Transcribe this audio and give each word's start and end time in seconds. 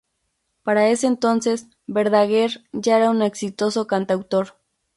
Para 0.63 0.87
ese 0.89 1.05
entonces, 1.05 1.67
Verdaguer 1.85 2.63
ya 2.73 2.97
era 2.97 3.11
un 3.11 3.21
exitoso 3.21 3.85
cantautor. 3.85 4.55